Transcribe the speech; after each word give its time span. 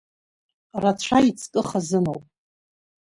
Рацәа 0.81 1.19
иҵкы 1.29 1.61
хазыноуп! 1.67 2.23